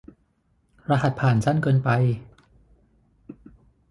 [0.89, 1.89] รหัสผ่านสั้นเกินไป